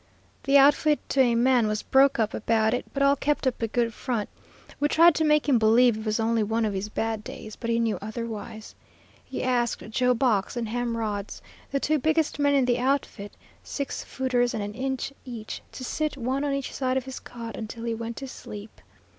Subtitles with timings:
[0.45, 3.67] The outfit to a man was broke up about it, but all kept up a
[3.67, 4.29] good front.
[4.79, 7.69] We tried to make him believe it was only one of his bad days, but
[7.69, 8.73] he knew otherwise.
[9.23, 14.03] He asked Joe Box and Ham Rhodes, the two biggest men in the outfit, six
[14.03, 17.83] footers and an inch each, to sit one on each side of his cot until
[17.83, 18.81] he went to sleep.